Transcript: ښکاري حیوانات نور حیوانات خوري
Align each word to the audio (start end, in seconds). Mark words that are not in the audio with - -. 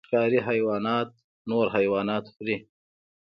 ښکاري 0.07 0.39
حیوانات 0.47 1.09
نور 1.49 1.65
حیوانات 1.75 2.25
خوري 2.33 2.57